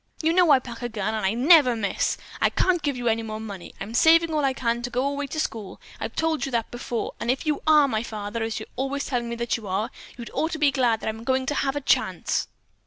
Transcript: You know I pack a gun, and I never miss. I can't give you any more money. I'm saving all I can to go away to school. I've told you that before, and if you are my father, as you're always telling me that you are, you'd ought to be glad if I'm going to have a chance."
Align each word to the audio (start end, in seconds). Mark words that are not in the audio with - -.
You 0.23 0.33
know 0.33 0.49
I 0.49 0.57
pack 0.57 0.81
a 0.81 0.89
gun, 0.89 1.13
and 1.13 1.23
I 1.23 1.35
never 1.35 1.75
miss. 1.75 2.17
I 2.41 2.49
can't 2.49 2.81
give 2.81 2.97
you 2.97 3.07
any 3.07 3.21
more 3.21 3.39
money. 3.39 3.75
I'm 3.79 3.93
saving 3.93 4.33
all 4.33 4.43
I 4.43 4.51
can 4.51 4.81
to 4.81 4.89
go 4.89 5.05
away 5.05 5.27
to 5.27 5.39
school. 5.39 5.79
I've 5.99 6.15
told 6.15 6.43
you 6.43 6.51
that 6.53 6.71
before, 6.71 7.13
and 7.19 7.29
if 7.29 7.45
you 7.45 7.61
are 7.67 7.87
my 7.87 8.01
father, 8.01 8.41
as 8.41 8.59
you're 8.59 8.65
always 8.75 9.05
telling 9.05 9.29
me 9.29 9.35
that 9.35 9.57
you 9.57 9.67
are, 9.67 9.91
you'd 10.17 10.31
ought 10.33 10.53
to 10.53 10.57
be 10.57 10.71
glad 10.71 11.03
if 11.03 11.07
I'm 11.07 11.23
going 11.23 11.45
to 11.45 11.53
have 11.53 11.75
a 11.75 11.81
chance." 11.81 12.47